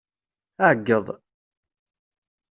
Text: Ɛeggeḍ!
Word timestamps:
Ɛeggeḍ! 0.69 1.05